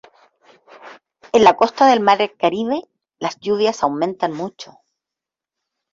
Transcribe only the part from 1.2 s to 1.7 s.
En la